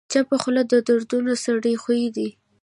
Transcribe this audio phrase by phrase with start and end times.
[0.11, 2.29] چپه خوله، د دروند سړي خوی دی.